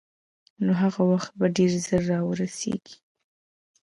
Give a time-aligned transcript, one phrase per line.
[0.63, 2.95] نو هغه وخت به ډېر ژر را ورسېږي.